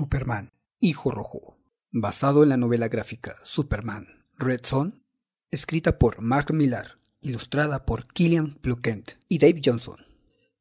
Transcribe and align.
Superman, 0.00 0.48
Hijo 0.78 1.10
Rojo, 1.10 1.58
basado 1.90 2.42
en 2.42 2.48
la 2.48 2.56
novela 2.56 2.88
gráfica 2.88 3.36
Superman, 3.42 4.24
Red 4.38 4.60
Son, 4.64 5.04
escrita 5.50 5.98
por 5.98 6.22
Mark 6.22 6.54
Millar, 6.54 6.96
ilustrada 7.20 7.84
por 7.84 8.06
Killian 8.06 8.54
Plukent 8.54 9.10
y 9.28 9.36
Dave 9.36 9.60
Johnson, 9.62 9.98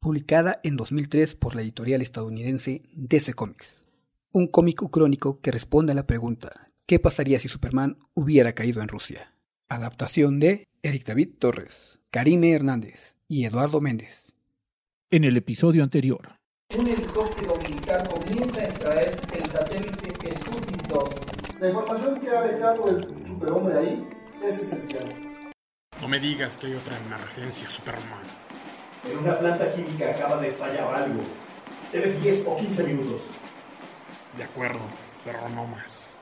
publicada 0.02 0.60
en 0.62 0.75
2003 0.75 1.36
por 1.36 1.55
la 1.55 1.62
editorial 1.62 2.02
estadounidense 2.02 2.83
DC 2.91 3.33
Comics. 3.33 3.86
Un 4.33 4.47
cómic 4.47 4.81
crónico 4.92 5.40
que 5.40 5.51
responde 5.51 5.94
a 5.94 5.96
la 5.96 6.06
pregunta 6.06 6.67
¿qué 6.85 6.99
pasaría 6.99 7.40
si 7.40 7.47
Superman 7.47 7.97
hubiera 8.13 8.51
caído 8.51 8.81
en 8.81 8.90
Rusia? 8.90 9.33
Adaptación 9.69 10.42
de 10.42 10.67
Eric 10.83 11.06
David 11.06 11.29
Torres, 11.40 12.01
Karime 12.12 12.51
Hernández 12.51 13.15
y 13.29 13.46
Eduardo 13.46 13.79
Méndez. 13.79 14.33
En 15.10 15.24
el 15.24 15.37
episodio 15.37 15.81
anterior, 15.81 16.35
Un 16.77 16.88
helicóptero 16.88 17.48
La 21.59 21.68
información 21.68 22.18
que 22.22 22.30
ha 22.30 22.41
dejado 22.41 22.90
el 22.90 23.27
superhombre 23.27 23.77
ahí 23.77 24.08
es 24.41 24.59
esencial. 24.59 25.05
No 25.99 26.08
me 26.08 26.18
digas 26.18 26.55
que 26.55 26.68
hay 26.68 26.76
otra 26.76 26.98
emergencia, 26.98 27.70
Superman. 27.70 28.23
En 29.04 29.18
una 29.18 29.38
planta 29.38 29.70
química 29.73 30.09
acaba 30.09 30.40
de 30.40 30.52
fallar 30.52 30.94
algo. 30.94 31.22
Debe 31.91 32.13
10 32.13 32.48
o 32.48 32.55
15 32.55 32.84
minutos. 32.85 33.27
De 34.38 34.44
acuerdo, 34.45 34.80
pero 35.26 35.49
no 35.49 35.68
más. 35.68 36.13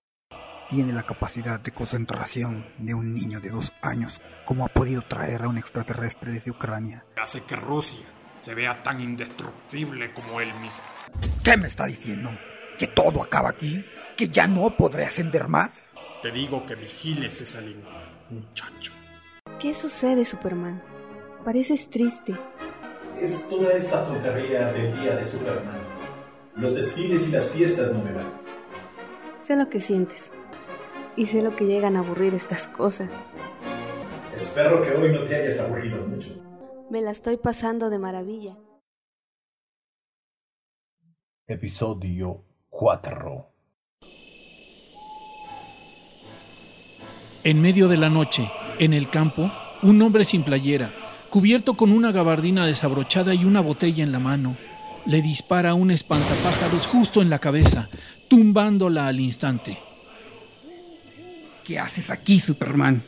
Tiene 0.70 0.91
la 0.91 1.04
capacidad 1.04 1.60
de 1.60 1.72
concentración 1.72 2.66
de 2.80 2.96
un 2.96 3.13
niño 3.13 3.40
de 3.40 3.52
dos 3.52 3.72
años. 3.84 4.20
¿Cómo 4.44 4.66
ha 4.66 4.70
podido 4.70 5.04
traer 5.04 5.44
a 5.44 5.49
un 5.49 5.60
extraterrestre 5.60 6.32
desde 6.32 6.49
Ucrania? 6.49 7.05
Hace 7.16 7.44
que 7.44 7.55
Rusia 7.55 8.08
se 8.41 8.55
vea 8.55 8.82
tan 8.82 9.02
indestructible 9.02 10.16
como 10.16 10.41
él 10.41 10.52
mismo. 10.55 10.84
¿Qué 11.44 11.58
me 11.58 11.68
está 11.68 11.85
diciendo? 11.85 12.32
¿Que 12.80 12.88
todo 12.88 13.22
acaba 13.22 13.49
aquí? 13.49 13.85
¿Que 14.17 14.30
ya 14.30 14.48
no 14.48 14.76
podré 14.76 15.05
ascender 15.05 15.48
más? 15.48 15.91
Te 16.23 16.31
digo 16.31 16.66
que 16.66 16.73
vigiles 16.73 17.40
esa 17.40 17.62
lengua, 17.62 18.26
muchacho. 18.32 18.91
¿Qué 19.60 19.76
sucede, 19.76 20.26
Superman? 20.26 20.82
Pareces 21.46 21.87
triste. 21.87 22.35
Es 23.21 23.48
toda 23.48 23.73
esta 23.73 24.04
tontería 24.04 24.71
del 24.71 24.99
día 24.99 25.15
de 25.15 25.23
Superman. 25.23 25.79
Los 26.55 26.73
desfiles 26.73 27.29
y 27.29 27.32
las 27.32 27.51
fiestas 27.51 27.93
no 27.93 28.04
me 28.04 28.12
van. 28.12 28.41
Sé 29.38 29.55
lo 29.55 29.70
que 29.70 29.82
sientes. 29.82 30.32
Y 31.15 31.27
sé 31.27 31.43
lo 31.43 31.55
que 31.55 31.65
llegan 31.65 31.95
a 31.95 31.99
aburrir 31.99 32.34
estas 32.34 32.68
cosas. 32.68 33.12
Espero 34.34 34.82
que 34.82 34.93
hoy 34.93 35.13
no 35.13 35.26
te 35.26 35.35
hayas 35.35 35.60
aburrido 35.60 36.04
mucho. 36.07 36.29
Me 36.90 37.01
la 37.01 37.12
estoy 37.12 37.38
pasando 37.38 37.91
de 37.91 37.99
maravilla. 37.99 38.57
Episodio 41.45 42.43
4 42.71 43.57
en 47.48 47.62
medio 47.62 47.87
de 47.87 47.95
la 47.95 48.09
noche, 48.09 48.51
en 48.77 48.91
el 48.91 49.09
campo, 49.09 49.49
un 49.81 50.01
hombre 50.01 50.26
sin 50.26 50.43
playera, 50.43 50.93
cubierto 51.29 51.76
con 51.76 51.93
una 51.93 52.12
gabardina 52.12 52.65
desabrochada 52.65 53.34
y 53.34 53.45
una 53.45 53.62
botella 53.62 54.04
en 54.04 54.12
la 54.12 54.20
mano, 54.20 54.57
le 55.05 55.21
dispara 55.21 55.73
un 55.73 55.89
espantapájaros 55.89 56.85
justo 56.87 57.21
en 57.21 57.29
la 57.29 57.39
cabeza, 57.39 57.87
tumbándola 58.27 59.07
al 59.07 59.21
instante. 59.21 59.77
¿Qué 61.63 61.79
haces 61.79 62.09
aquí, 62.09 62.41
Superman? 62.41 63.01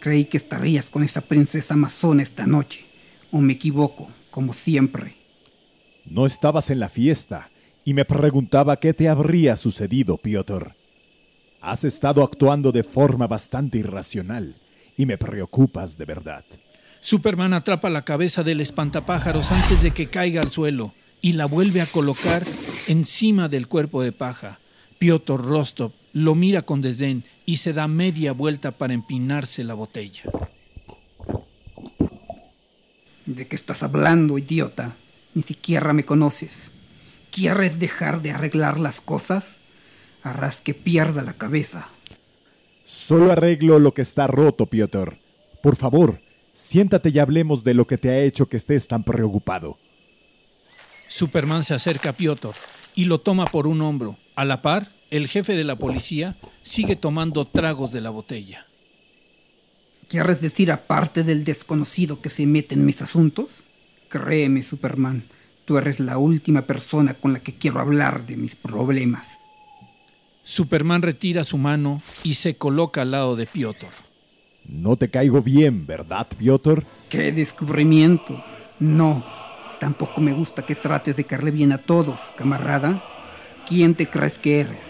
Creí 0.00 0.26
que 0.26 0.36
estarías 0.36 0.90
con 0.90 1.02
esa 1.02 1.22
princesa 1.22 1.72
amazona 1.72 2.22
esta 2.22 2.46
noche. 2.46 2.84
¿O 3.30 3.40
me 3.40 3.54
equivoco, 3.54 4.06
como 4.30 4.52
siempre? 4.52 5.14
No 6.10 6.26
estabas 6.26 6.68
en 6.68 6.80
la 6.80 6.90
fiesta 6.90 7.48
y 7.88 7.94
me 7.94 8.04
preguntaba 8.04 8.76
qué 8.76 8.92
te 8.92 9.08
habría 9.08 9.56
sucedido, 9.56 10.18
Piotr. 10.18 10.72
Has 11.62 11.84
estado 11.84 12.22
actuando 12.22 12.70
de 12.70 12.82
forma 12.82 13.26
bastante 13.26 13.78
irracional 13.78 14.54
y 14.98 15.06
me 15.06 15.16
preocupas 15.16 15.96
de 15.96 16.04
verdad. 16.04 16.44
Superman 17.00 17.54
atrapa 17.54 17.88
la 17.88 18.02
cabeza 18.02 18.42
del 18.42 18.60
espantapájaros 18.60 19.50
antes 19.50 19.80
de 19.80 19.92
que 19.92 20.08
caiga 20.08 20.42
al 20.42 20.50
suelo 20.50 20.92
y 21.22 21.32
la 21.32 21.46
vuelve 21.46 21.80
a 21.80 21.86
colocar 21.86 22.44
encima 22.88 23.48
del 23.48 23.68
cuerpo 23.68 24.02
de 24.02 24.12
paja. 24.12 24.58
Piotr 24.98 25.40
Rostov 25.40 25.92
lo 26.12 26.34
mira 26.34 26.60
con 26.60 26.82
desdén 26.82 27.24
y 27.46 27.56
se 27.56 27.72
da 27.72 27.88
media 27.88 28.32
vuelta 28.32 28.70
para 28.70 28.92
empinarse 28.92 29.64
la 29.64 29.72
botella. 29.72 30.24
¿De 33.24 33.46
qué 33.46 33.56
estás 33.56 33.82
hablando, 33.82 34.36
idiota? 34.36 34.94
Ni 35.32 35.42
siquiera 35.42 35.94
me 35.94 36.04
conoces. 36.04 36.67
¿Quieres 37.38 37.78
dejar 37.78 38.20
de 38.20 38.32
arreglar 38.32 38.80
las 38.80 39.00
cosas? 39.00 39.58
Harás 40.24 40.60
que 40.60 40.74
pierda 40.74 41.22
la 41.22 41.34
cabeza. 41.34 41.86
Solo 42.84 43.30
arreglo 43.30 43.78
lo 43.78 43.94
que 43.94 44.02
está 44.02 44.26
roto, 44.26 44.66
Piotr. 44.66 45.16
Por 45.62 45.76
favor, 45.76 46.18
siéntate 46.52 47.10
y 47.10 47.20
hablemos 47.20 47.62
de 47.62 47.74
lo 47.74 47.86
que 47.86 47.96
te 47.96 48.10
ha 48.10 48.18
hecho 48.18 48.46
que 48.46 48.56
estés 48.56 48.88
tan 48.88 49.04
preocupado. 49.04 49.78
Superman 51.06 51.62
se 51.62 51.74
acerca 51.74 52.10
a 52.10 52.12
Piotr 52.12 52.56
y 52.96 53.04
lo 53.04 53.20
toma 53.20 53.44
por 53.44 53.68
un 53.68 53.82
hombro. 53.82 54.16
A 54.34 54.44
la 54.44 54.60
par, 54.60 54.88
el 55.12 55.28
jefe 55.28 55.54
de 55.54 55.62
la 55.62 55.76
policía 55.76 56.34
sigue 56.64 56.96
tomando 56.96 57.44
tragos 57.44 57.92
de 57.92 58.00
la 58.00 58.10
botella. 58.10 58.66
¿Quieres 60.08 60.40
decir 60.40 60.72
aparte 60.72 61.22
del 61.22 61.44
desconocido 61.44 62.20
que 62.20 62.30
se 62.30 62.46
mete 62.46 62.74
en 62.74 62.84
mis 62.84 63.00
asuntos? 63.00 63.46
Créeme, 64.08 64.64
Superman, 64.64 65.22
tú 65.68 65.76
eres 65.76 66.00
la 66.00 66.16
última 66.16 66.62
persona 66.62 67.12
con 67.12 67.34
la 67.34 67.40
que 67.40 67.52
quiero 67.52 67.78
hablar 67.78 68.24
de 68.24 68.38
mis 68.38 68.56
problemas. 68.56 69.38
Superman 70.42 71.02
retira 71.02 71.44
su 71.44 71.58
mano 71.58 72.00
y 72.24 72.34
se 72.34 72.56
coloca 72.56 73.02
al 73.02 73.10
lado 73.10 73.36
de 73.36 73.46
Piotr. 73.46 73.88
No 74.66 74.96
te 74.96 75.10
caigo 75.10 75.42
bien, 75.42 75.86
¿verdad, 75.86 76.26
Piotr? 76.38 76.84
¡Qué 77.10 77.32
descubrimiento! 77.32 78.42
No, 78.80 79.22
tampoco 79.78 80.22
me 80.22 80.32
gusta 80.32 80.62
que 80.62 80.74
trates 80.74 81.16
de 81.16 81.24
caerle 81.24 81.50
bien 81.50 81.72
a 81.72 81.78
todos, 81.78 82.18
camarada. 82.38 83.02
¿Quién 83.68 83.94
te 83.94 84.08
crees 84.08 84.38
que 84.38 84.60
eres? 84.60 84.80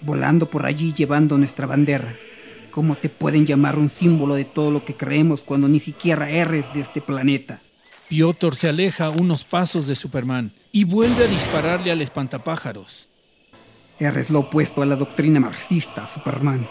Volando 0.00 0.46
por 0.46 0.66
allí 0.66 0.92
llevando 0.92 1.38
nuestra 1.38 1.66
bandera. 1.66 2.12
¿Cómo 2.72 2.96
te 2.96 3.08
pueden 3.08 3.46
llamar 3.46 3.78
un 3.78 3.88
símbolo 3.88 4.34
de 4.34 4.46
todo 4.46 4.72
lo 4.72 4.84
que 4.84 4.94
creemos 4.94 5.42
cuando 5.42 5.68
ni 5.68 5.78
siquiera 5.78 6.28
eres 6.28 6.64
de 6.74 6.80
este 6.80 7.00
planeta? 7.00 7.60
Piotr 8.14 8.54
se 8.54 8.68
aleja 8.68 9.10
unos 9.10 9.42
pasos 9.42 9.88
de 9.88 9.96
Superman 9.96 10.52
y 10.70 10.84
vuelve 10.84 11.24
a 11.24 11.26
dispararle 11.26 11.90
al 11.90 12.00
espantapájaros. 12.00 13.08
Eres 13.98 14.30
lo 14.30 14.38
opuesto 14.38 14.82
a 14.82 14.86
la 14.86 14.94
doctrina 14.94 15.40
marxista, 15.40 16.06
Superman. 16.06 16.64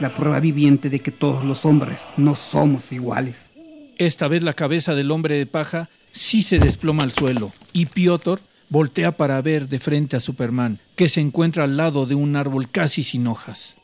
La 0.00 0.12
prueba 0.12 0.40
viviente 0.40 0.90
de 0.90 0.98
que 0.98 1.12
todos 1.12 1.44
los 1.44 1.64
hombres 1.66 2.00
no 2.16 2.34
somos 2.34 2.90
iguales. 2.90 3.52
Esta 3.96 4.26
vez 4.26 4.42
la 4.42 4.54
cabeza 4.54 4.96
del 4.96 5.12
hombre 5.12 5.38
de 5.38 5.46
paja 5.46 5.88
sí 6.10 6.42
se 6.42 6.58
desploma 6.58 7.04
al 7.04 7.12
suelo 7.12 7.52
y 7.72 7.86
Piotr 7.86 8.40
voltea 8.68 9.12
para 9.12 9.40
ver 9.40 9.68
de 9.68 9.78
frente 9.78 10.16
a 10.16 10.20
Superman, 10.20 10.80
que 10.96 11.08
se 11.08 11.20
encuentra 11.20 11.62
al 11.62 11.76
lado 11.76 12.06
de 12.06 12.16
un 12.16 12.34
árbol 12.34 12.68
casi 12.68 13.04
sin 13.04 13.28
hojas. 13.28 13.76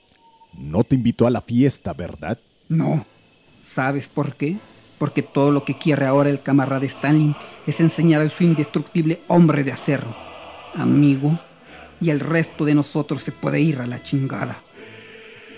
No 0.58 0.82
te 0.82 0.97
invitó 0.97 1.28
a 1.28 1.31
la 1.31 1.42
fiesta, 1.42 1.92
¿verdad? 1.92 2.41
No. 2.69 3.06
¿Sabes 3.62 4.08
por 4.08 4.34
qué? 4.34 4.56
Porque 4.98 5.22
todo 5.22 5.53
lo 5.53 5.64
que 5.64 5.78
quiere 5.78 6.06
ahora 6.06 6.31
el 6.31 6.41
camarada 6.41 6.84
Stalin 6.86 7.34
es 7.66 7.81
enseñar 7.81 8.20
a 8.20 8.28
su 8.28 8.44
indestructible 8.44 9.20
hombre 9.28 9.64
de 9.64 9.72
acero. 9.72 10.06
Amigo, 10.75 11.38
y 12.00 12.10
el 12.10 12.20
resto 12.20 12.64
de 12.64 12.75
nosotros 12.75 13.22
se 13.22 13.32
puede 13.32 13.60
ir 13.60 13.81
a 13.81 13.87
la 13.87 14.03
chingada. 14.03 14.56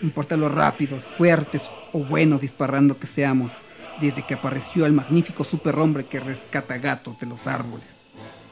No 0.00 0.09
importa 0.09 0.37
lo 0.37 0.49
rápidos, 0.49 1.05
fuertes 1.05 1.62
o 1.93 2.00
buenos 2.05 2.41
disparando 2.41 2.99
que 2.99 3.06
seamos, 3.06 3.53
desde 4.00 4.23
que 4.23 4.34
apareció 4.34 4.87
el 4.87 4.93
magnífico 4.93 5.45
superhombre 5.45 6.06
que 6.06 6.21
rescata 6.21 6.79
gatos 6.79 7.19
de 7.19 7.27
los 7.27 7.47
árboles. 7.47 7.87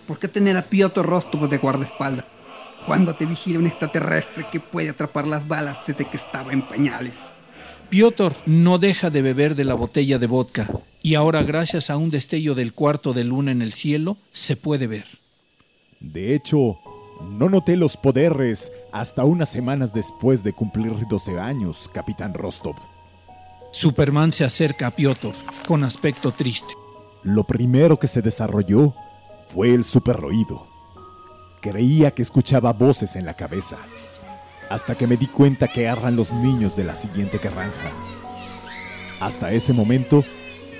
¿Por 0.06 0.18
qué 0.18 0.28
tener 0.28 0.56
a 0.56 0.62
Piotr 0.62 1.04
Rostov 1.04 1.48
de 1.48 1.58
guardaespaldas? 1.58 2.26
Cuando 2.86 3.14
te 3.14 3.26
vigila 3.26 3.58
un 3.58 3.66
extraterrestre 3.66 4.46
que 4.50 4.60
puede 4.60 4.90
atrapar 4.90 5.26
las 5.26 5.46
balas 5.46 5.78
desde 5.86 6.06
que 6.06 6.16
estaba 6.16 6.52
en 6.52 6.62
pañales. 6.62 7.14
Piotr 7.88 8.34
no 8.44 8.76
deja 8.76 9.08
de 9.08 9.22
beber 9.22 9.54
de 9.54 9.64
la 9.64 9.72
botella 9.72 10.18
de 10.18 10.26
vodka 10.26 10.68
y 11.02 11.14
ahora 11.14 11.42
gracias 11.42 11.88
a 11.88 11.96
un 11.96 12.10
destello 12.10 12.54
del 12.54 12.74
cuarto 12.74 13.14
de 13.14 13.24
luna 13.24 13.50
en 13.50 13.62
el 13.62 13.72
cielo 13.72 14.18
se 14.32 14.56
puede 14.56 14.86
ver. 14.86 15.06
De 16.00 16.34
hecho, 16.34 16.78
no 17.30 17.48
noté 17.48 17.76
los 17.76 17.96
poderes 17.96 18.70
hasta 18.92 19.24
unas 19.24 19.48
semanas 19.48 19.94
después 19.94 20.44
de 20.44 20.52
cumplir 20.52 20.92
12 21.08 21.38
años, 21.40 21.88
Capitán 21.92 22.34
Rostov. 22.34 22.76
Superman 23.72 24.32
se 24.32 24.44
acerca 24.44 24.88
a 24.88 24.90
Piotr 24.90 25.32
con 25.66 25.82
aspecto 25.82 26.30
triste. 26.30 26.74
Lo 27.22 27.44
primero 27.44 27.98
que 27.98 28.06
se 28.06 28.20
desarrolló 28.20 28.92
fue 29.48 29.74
el 29.74 29.84
superoído. 29.84 30.66
Creía 31.62 32.10
que 32.10 32.22
escuchaba 32.22 32.72
voces 32.74 33.16
en 33.16 33.24
la 33.24 33.34
cabeza, 33.34 33.78
hasta 34.70 34.96
que 34.96 35.06
me 35.06 35.16
di 35.16 35.26
cuenta 35.26 35.68
que 35.68 35.84
eran 35.84 36.16
los 36.16 36.32
niños 36.32 36.76
de 36.76 36.84
la 36.84 36.94
siguiente 36.94 37.38
granja. 37.38 37.90
Hasta 39.20 39.52
ese 39.52 39.72
momento 39.72 40.24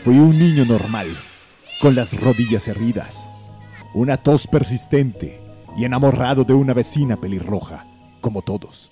fui 0.05 0.19
un 0.19 0.39
niño 0.39 0.65
normal, 0.65 1.09
con 1.81 1.95
las 1.95 2.19
rodillas 2.21 2.69
heridas, 2.69 3.29
una 3.95 4.17
tos 4.17 4.47
persistente 4.47 5.41
y 5.77 5.85
enamorado 5.85 6.45
de 6.45 6.55
una 6.55 6.73
vecina 6.73 7.17
pelirroja. 7.17 7.85
como 8.21 8.43
todos. 8.43 8.91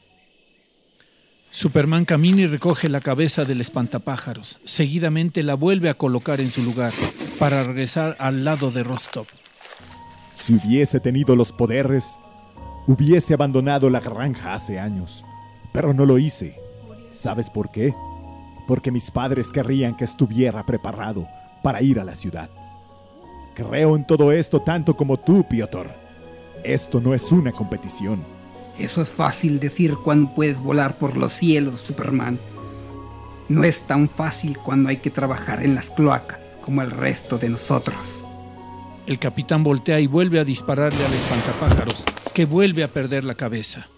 Superman 1.51 2.05
camina 2.05 2.43
y 2.43 2.47
recoge 2.47 2.89
la 2.89 3.01
cabeza 3.01 3.45
del 3.45 3.61
espantapájaros. 3.61 4.59
Seguidamente 4.65 5.43
la 5.43 5.55
vuelve 5.55 5.89
a 5.89 5.95
colocar 5.95 6.41
en 6.41 6.51
su 6.51 6.63
lugar 6.63 6.93
para 7.39 7.65
regresar 7.65 8.17
al 8.19 8.45
lado 8.45 8.71
de 8.71 8.83
Rostov. 8.85 9.27
Si 10.35 10.55
hubiese 10.55 11.01
tenido 11.01 11.35
los 11.35 11.53
poderes, 11.53 12.19
hubiese 12.87 13.35
abandonado 13.35 13.91
la 13.91 14.01
granja 14.01 14.55
hace 14.55 14.79
años. 14.79 15.25
Pero 15.73 15.93
no 15.93 16.07
lo 16.07 16.19
hice. 16.19 16.57
¿Sabes 17.11 17.51
por 17.51 17.71
qué? 17.71 17.93
Porque 18.67 18.91
mis 18.91 19.11
padres 19.11 19.51
querrían 19.51 19.97
que 19.97 20.05
estuviera 20.05 20.65
preparado 20.65 21.27
para 21.63 21.83
ir 21.83 22.01
a 22.01 22.05
la 22.05 22.15
ciudad. 22.15 22.49
Creo 23.55 23.97
en 23.97 24.07
todo 24.07 24.33
esto 24.33 24.61
tanto 24.61 24.97
como 24.97 25.17
tú, 25.17 25.45
Piotr. 25.49 25.89
Esto 26.63 27.01
no 27.01 27.15
es 27.15 27.33
una 27.33 27.53
competición. 27.53 28.23
Eso 28.79 29.01
es 29.01 29.09
fácil 29.09 29.59
decir 29.59 29.95
cuando 30.03 30.35
puedes 30.35 30.61
volar 30.61 30.99
por 30.99 31.17
los 31.17 31.33
cielos, 31.33 31.81
Superman. 31.81 32.39
No 33.49 33.65
es 33.65 33.81
tan 33.83 34.09
fácil 34.09 34.59
cuando 34.59 34.89
hay 34.89 34.99
que 34.99 35.11
trabajar 35.11 35.65
en 35.65 35.75
las 35.75 35.89
cloacas 35.89 36.41
como 36.63 36.83
el 36.83 36.91
resto 36.91 37.39
de 37.39 37.49
nosotros. 37.49 37.97
El 39.07 39.21
capitán 39.21 39.63
voltea 39.63 40.01
y 40.01 40.09
vuelve 40.09 40.41
a 40.41 40.45
dispararle 40.45 41.03
al 41.05 41.15
espantapájaros, 41.15 42.05
que 42.37 42.45
vuelve 42.45 42.85
a 42.85 42.89
perder 42.89 43.25
la 43.25 43.35
cabeza. 43.35 43.89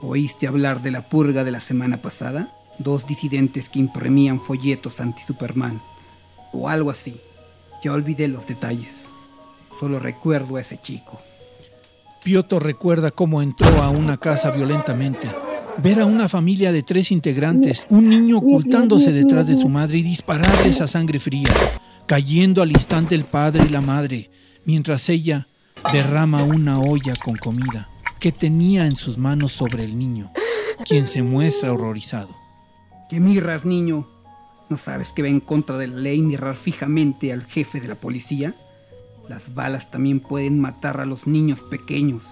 ¿Oíste 0.00 0.46
hablar 0.46 0.82
de 0.82 0.92
la 0.92 1.08
purga 1.08 1.42
de 1.42 1.50
la 1.50 1.58
semana 1.58 2.00
pasada? 2.00 2.48
Dos 2.78 3.04
disidentes 3.04 3.68
que 3.68 3.80
imprimían 3.80 4.38
folletos 4.38 5.00
anti-Superman. 5.00 5.82
O 6.52 6.68
algo 6.68 6.92
así. 6.92 7.20
Ya 7.82 7.92
olvidé 7.92 8.28
los 8.28 8.46
detalles. 8.46 9.08
Solo 9.80 9.98
recuerdo 9.98 10.58
a 10.58 10.60
ese 10.60 10.78
chico. 10.80 11.20
Piotr 12.22 12.62
recuerda 12.62 13.10
cómo 13.10 13.42
entró 13.42 13.82
a 13.82 13.90
una 13.90 14.18
casa 14.18 14.52
violentamente. 14.52 15.28
Ver 15.82 16.02
a 16.02 16.06
una 16.06 16.28
familia 16.28 16.70
de 16.70 16.84
tres 16.84 17.10
integrantes, 17.10 17.84
un 17.90 18.08
niño 18.08 18.38
ocultándose 18.38 19.10
detrás 19.10 19.48
de 19.48 19.56
su 19.56 19.68
madre 19.68 19.98
y 19.98 20.02
dispararles 20.02 20.80
a 20.80 20.86
sangre 20.86 21.18
fría, 21.18 21.50
cayendo 22.06 22.62
al 22.62 22.70
instante 22.70 23.16
el 23.16 23.24
padre 23.24 23.64
y 23.66 23.70
la 23.70 23.80
madre, 23.80 24.30
mientras 24.64 25.08
ella 25.08 25.48
derrama 25.92 26.42
una 26.42 26.80
olla 26.80 27.14
con 27.22 27.36
comida 27.36 27.88
que 28.18 28.32
tenía 28.32 28.86
en 28.86 28.96
sus 28.96 29.18
manos 29.18 29.52
sobre 29.52 29.84
el 29.84 29.98
niño, 29.98 30.32
quien 30.86 31.06
se 31.06 31.22
muestra 31.22 31.72
horrorizado. 31.72 32.34
¿Qué 33.10 33.20
mirras, 33.20 33.64
niño? 33.64 34.08
¿No 34.70 34.76
sabes 34.78 35.12
que 35.12 35.22
va 35.22 35.28
en 35.28 35.40
contra 35.40 35.76
de 35.76 35.88
la 35.88 35.96
ley 35.96 36.22
mirar 36.22 36.54
fijamente 36.54 37.32
al 37.32 37.44
jefe 37.44 37.80
de 37.80 37.88
la 37.88 37.96
policía? 37.96 38.54
Las 39.28 39.54
balas 39.54 39.90
también 39.90 40.20
pueden 40.20 40.58
matar 40.58 41.00
a 41.00 41.04
los 41.04 41.26
niños 41.26 41.62
pequeños. 41.62 42.22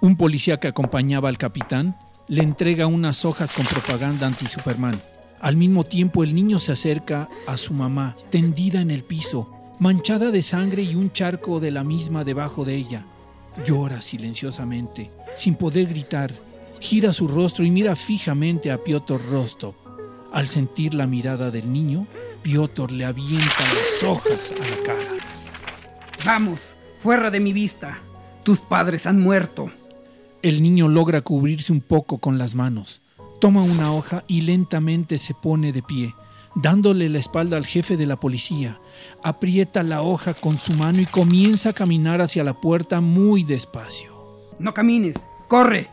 Un 0.00 0.16
policía 0.16 0.60
que 0.60 0.68
acompañaba 0.68 1.28
al 1.28 1.38
capitán 1.38 1.96
le 2.28 2.42
entrega 2.42 2.86
unas 2.86 3.24
hojas 3.24 3.52
con 3.52 3.66
propaganda 3.66 4.26
anti-Superman. 4.26 5.00
Al 5.40 5.56
mismo 5.56 5.84
tiempo 5.84 6.22
el 6.22 6.34
niño 6.34 6.60
se 6.60 6.72
acerca 6.72 7.28
a 7.46 7.56
su 7.56 7.74
mamá, 7.74 8.16
tendida 8.30 8.80
en 8.80 8.90
el 8.90 9.02
piso, 9.02 9.50
manchada 9.78 10.30
de 10.30 10.42
sangre 10.42 10.82
y 10.82 10.94
un 10.94 11.12
charco 11.12 11.60
de 11.60 11.70
la 11.70 11.84
misma 11.84 12.24
debajo 12.24 12.64
de 12.64 12.74
ella. 12.74 13.06
Llora 13.64 14.02
silenciosamente, 14.02 15.10
sin 15.36 15.54
poder 15.54 15.86
gritar. 15.86 16.32
Gira 16.80 17.12
su 17.12 17.26
rostro 17.28 17.64
y 17.64 17.70
mira 17.70 17.96
fijamente 17.96 18.70
a 18.70 18.82
Piotr 18.82 19.20
Rostov. 19.30 19.74
Al 20.32 20.48
sentir 20.48 20.94
la 20.94 21.06
mirada 21.06 21.50
del 21.50 21.72
niño, 21.72 22.06
Piotr 22.42 22.92
le 22.92 23.04
avienta 23.04 23.64
las 23.74 24.02
hojas 24.04 24.52
a 24.52 24.68
la 24.68 24.82
cara. 24.84 25.10
Vamos, 26.24 26.60
fuera 26.98 27.30
de 27.30 27.40
mi 27.40 27.52
vista. 27.52 28.00
Tus 28.44 28.60
padres 28.60 29.06
han 29.06 29.20
muerto. 29.20 29.70
El 30.42 30.62
niño 30.62 30.88
logra 30.88 31.22
cubrirse 31.22 31.72
un 31.72 31.80
poco 31.80 32.18
con 32.18 32.38
las 32.38 32.54
manos. 32.54 33.02
Toma 33.40 33.62
una 33.62 33.92
hoja 33.92 34.24
y 34.26 34.42
lentamente 34.42 35.18
se 35.18 35.34
pone 35.34 35.72
de 35.72 35.82
pie, 35.82 36.14
dándole 36.60 37.08
la 37.08 37.18
espalda 37.18 37.56
al 37.56 37.66
jefe 37.66 37.96
de 37.96 38.06
la 38.06 38.18
policía. 38.18 38.80
Aprieta 39.22 39.82
la 39.82 40.02
hoja 40.02 40.34
con 40.34 40.58
su 40.58 40.72
mano 40.74 41.00
y 41.00 41.06
comienza 41.06 41.70
a 41.70 41.72
caminar 41.72 42.20
hacia 42.20 42.44
la 42.44 42.60
puerta 42.60 43.00
muy 43.00 43.44
despacio. 43.44 44.16
No 44.58 44.74
camines, 44.74 45.16
corre. 45.46 45.88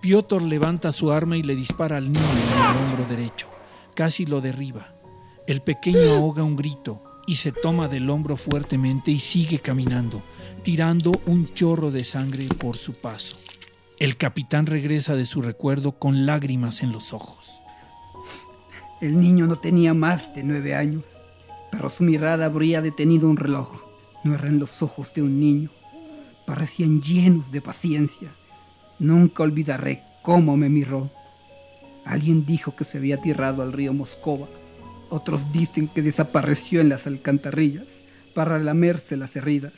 Piotr 0.00 0.42
levanta 0.42 0.92
su 0.92 1.12
arma 1.12 1.36
y 1.36 1.42
le 1.42 1.54
dispara 1.54 1.96
al 1.96 2.12
niño 2.12 2.24
en 2.24 2.58
el 2.58 2.76
hombro 2.76 3.04
derecho. 3.04 3.48
Casi 3.94 4.26
lo 4.26 4.40
derriba. 4.40 4.94
El 5.46 5.62
pequeño 5.62 6.12
ahoga 6.16 6.42
un 6.42 6.56
grito 6.56 7.02
y 7.26 7.36
se 7.36 7.52
toma 7.52 7.88
del 7.88 8.10
hombro 8.10 8.36
fuertemente 8.36 9.10
y 9.10 9.20
sigue 9.20 9.60
caminando, 9.60 10.22
tirando 10.62 11.12
un 11.26 11.52
chorro 11.54 11.90
de 11.90 12.04
sangre 12.04 12.46
por 12.46 12.76
su 12.76 12.92
paso. 12.92 13.36
El 13.98 14.16
capitán 14.16 14.66
regresa 14.66 15.14
de 15.16 15.26
su 15.26 15.42
recuerdo 15.42 15.92
con 15.98 16.26
lágrimas 16.26 16.82
en 16.82 16.92
los 16.92 17.12
ojos. 17.12 17.58
El 19.00 19.20
niño 19.20 19.46
no 19.46 19.56
tenía 19.56 19.94
más 19.94 20.34
de 20.34 20.42
nueve 20.42 20.74
años, 20.74 21.04
pero 21.70 21.88
su 21.88 22.02
mirada 22.02 22.46
habría 22.46 22.82
detenido 22.82 23.28
un 23.28 23.36
reloj. 23.36 23.70
No 24.24 24.34
eran 24.34 24.58
los 24.58 24.82
ojos 24.82 25.14
de 25.14 25.22
un 25.22 25.38
niño, 25.38 25.70
parecían 26.46 27.00
llenos 27.00 27.52
de 27.52 27.60
paciencia. 27.60 28.28
Nunca 28.98 29.44
olvidaré 29.44 30.02
cómo 30.22 30.56
me 30.56 30.68
miró. 30.68 31.08
Alguien 32.04 32.44
dijo 32.44 32.74
que 32.74 32.82
se 32.84 32.98
había 32.98 33.18
tirado 33.18 33.62
al 33.62 33.72
río 33.72 33.94
Moscova. 33.94 34.48
Otros 35.10 35.52
dicen 35.52 35.86
que 35.86 36.02
desapareció 36.02 36.80
en 36.80 36.88
las 36.88 37.06
alcantarillas 37.06 37.86
para 38.34 38.58
lamerse 38.58 39.16
las 39.16 39.36
heridas 39.36 39.74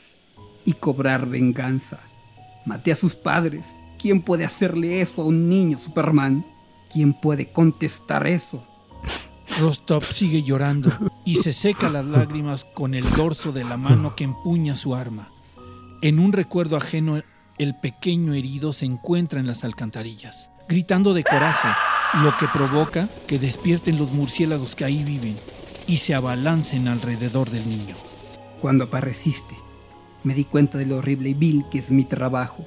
y 0.65 0.73
cobrar 0.73 1.27
venganza. 1.27 2.01
Maté 2.65 2.93
a 2.93 2.97
sus 2.97 3.15
padres. 3.15 3.65
¿Quién 4.01 4.23
puede 4.23 4.47
hacerle 4.47 5.03
eso 5.03 5.21
a 5.21 5.27
un 5.27 5.51
niño, 5.51 5.77
Superman? 5.77 6.43
¿Quién 6.91 7.13
puede 7.13 7.53
contestar 7.53 8.27
eso? 8.27 8.67
Rostov 9.59 10.05
sigue 10.05 10.43
llorando 10.43 10.91
y 11.25 11.37
se 11.37 11.53
seca 11.53 11.91
las 11.91 12.05
lágrimas 12.05 12.65
con 12.65 12.95
el 12.95 13.09
dorso 13.11 13.53
de 13.53 13.65
la 13.65 13.77
mano 13.77 14.15
que 14.15 14.25
empuña 14.25 14.77
su 14.77 14.95
arma. 14.95 15.29
En 16.03 16.19
un 16.19 16.33
recuerdo 16.33 16.77
ajeno, 16.77 17.21
el 17.59 17.75
pequeño 17.75 18.33
herido 18.33 18.73
se 18.73 18.87
encuentra 18.87 19.41
en 19.41 19.47
las 19.47 19.65
alcantarillas, 19.65 20.49
gritando 20.69 21.13
de 21.13 21.25
coraje, 21.25 21.69
lo 22.23 22.37
que 22.39 22.49
provoca 22.49 23.09
que 23.27 23.39
despierten 23.39 23.99
los 23.99 24.13
murciélagos 24.13 24.75
que 24.75 24.85
ahí 24.85 25.05
viven 25.05 25.37
y 25.87 25.99
se 25.99 26.15
abalancen 26.15 26.89
alrededor 26.89 27.51
del 27.51 27.69
niño. 27.69 27.97
Cuando 28.61 28.85
apareciste, 28.85 29.57
me 30.23 30.35
di 30.35 30.45
cuenta 30.45 30.79
de 30.79 30.87
lo 30.87 30.97
horrible 30.97 31.31
y 31.31 31.35
vil 31.35 31.65
que 31.71 31.79
es 31.79 31.91
mi 31.91 32.05
trabajo. 32.05 32.65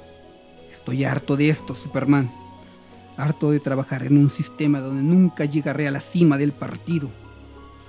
Estoy 0.71 1.05
harto 1.05 1.37
de 1.37 1.49
esto, 1.49 1.75
Superman. 1.75 2.31
Harto 3.17 3.51
de 3.51 3.59
trabajar 3.59 4.03
en 4.03 4.17
un 4.17 4.29
sistema 4.29 4.79
donde 4.79 5.03
nunca 5.03 5.45
llegaré 5.45 5.87
a 5.87 5.91
la 5.91 5.99
cima 5.99 6.37
del 6.37 6.51
partido. 6.51 7.09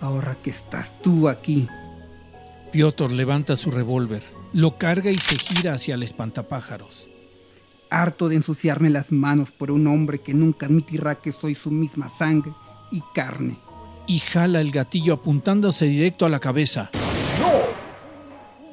Ahora 0.01 0.37
que 0.43 0.51
estás 0.51 1.01
tú 1.01 1.29
aquí. 1.29 1.67
Piotr 2.73 3.11
levanta 3.11 3.57
su 3.57 3.71
revólver, 3.71 4.23
lo 4.53 4.77
carga 4.77 5.11
y 5.11 5.19
se 5.19 5.37
gira 5.37 5.75
hacia 5.75 5.95
el 5.95 6.03
espantapájaros. 6.03 7.07
Harto 7.89 8.29
de 8.29 8.37
ensuciarme 8.37 8.91
las 8.91 9.13
manos 9.13 9.51
por 9.51 9.71
un 9.71 9.87
hombre 9.87 10.19
que 10.19 10.35
nunca 10.35 10.67
admitirá 10.67 11.15
que 11.15 11.33
soy 11.33 11.55
su 11.55 11.71
misma 11.71 12.09
sangre 12.09 12.53
y 12.91 13.01
carne. 13.15 13.57
Y 14.07 14.19
jala 14.19 14.61
el 14.61 14.73
gatillo 14.73 15.15
apuntándose 15.15 15.87
directo 15.87 16.27
a 16.27 16.29
la 16.29 16.41
cabeza. 16.41 16.91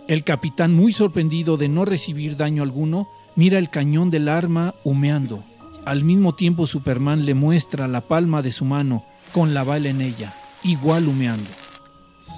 El 0.08 0.24
capitán, 0.26 0.74
muy 0.74 0.92
sorprendido 0.92 1.56
de 1.56 1.70
no 1.70 1.86
recibir 1.86 2.36
daño 2.36 2.64
alguno, 2.64 3.08
mira 3.36 3.60
el 3.60 3.70
cañón 3.70 4.10
del 4.10 4.28
arma 4.28 4.74
humeando. 4.84 5.44
Al 5.86 6.04
mismo 6.04 6.34
tiempo 6.34 6.68
Superman 6.68 7.26
le 7.26 7.34
muestra 7.34 7.88
la 7.88 8.02
palma 8.02 8.42
de 8.42 8.52
su 8.52 8.66
mano 8.66 9.04
con 9.34 9.54
la 9.54 9.64
bala 9.64 9.90
en 9.90 10.02
ella, 10.02 10.34
igual 10.64 11.08
humeando. 11.08 11.50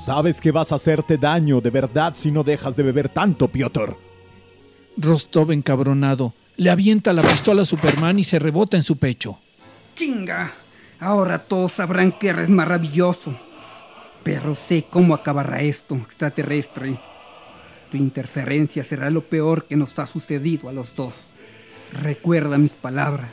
Sabes 0.05 0.39
que 0.39 0.51
vas 0.51 0.71
a 0.71 0.75
hacerte 0.75 1.17
daño 1.17 1.59
de 1.59 1.69
verdad 1.69 2.13
si 2.15 2.31
no 2.31 2.43
dejas 2.43 2.75
de 2.75 2.83
beber 2.83 3.09
tanto, 3.09 3.47
Piotr. 3.47 3.95
Rostov 4.97 5.51
encabronado 5.51 6.33
le 6.55 6.69
avienta 6.69 7.13
la 7.13 7.23
pistola 7.23 7.63
a 7.63 7.65
Superman 7.65 8.19
y 8.19 8.23
se 8.23 8.39
rebota 8.39 8.77
en 8.77 8.83
su 8.83 8.97
pecho. 8.97 9.39
¡Chinga! 9.95 10.53
Ahora 11.00 11.39
todos 11.39 11.73
sabrán 11.73 12.12
que 12.12 12.29
eres 12.29 12.50
maravilloso. 12.50 13.35
Pero 14.23 14.55
sé 14.55 14.85
cómo 14.89 15.15
acabará 15.15 15.62
esto, 15.62 15.95
extraterrestre. 15.95 16.97
Tu 17.91 17.97
interferencia 17.97 18.83
será 18.83 19.09
lo 19.09 19.21
peor 19.21 19.65
que 19.65 19.75
nos 19.75 19.97
ha 20.00 20.05
sucedido 20.05 20.69
a 20.69 20.73
los 20.73 20.95
dos. 20.95 21.15
Recuerda 22.01 22.57
mis 22.57 22.73
palabras. 22.73 23.31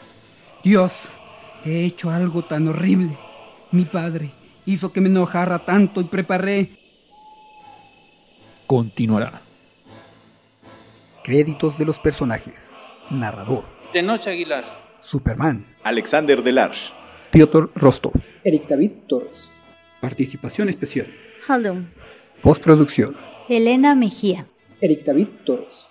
Dios, 0.62 1.08
he 1.64 1.84
hecho 1.84 2.10
algo 2.10 2.42
tan 2.42 2.68
horrible. 2.68 3.16
Mi 3.72 3.84
padre 3.84 4.30
hizo 4.66 4.92
que 4.92 5.00
me 5.00 5.08
enojara 5.08 5.60
tanto 5.60 6.00
y 6.00 6.04
preparé. 6.04 6.68
Continuará. 8.66 9.40
Créditos 11.24 11.78
de 11.78 11.84
los 11.84 11.98
personajes. 11.98 12.60
Narrador. 13.10 13.64
Tenoch 13.92 14.26
Aguilar. 14.26 14.64
Superman. 15.00 15.66
Alexander 15.82 16.42
Delarge. 16.42 16.92
Piotr 17.30 17.70
Rostov. 17.74 18.12
Eric 18.44 18.66
David 18.68 18.92
Torres. 19.08 19.52
Participación 20.00 20.68
especial. 20.68 21.12
Haldum. 21.46 21.86
Postproducción. 22.42 23.16
Elena 23.48 23.94
Mejía. 23.94 24.46
Eric 24.80 25.04
David 25.04 25.28
Torres. 25.44 25.89